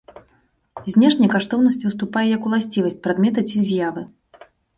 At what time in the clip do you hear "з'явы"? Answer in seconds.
3.69-4.03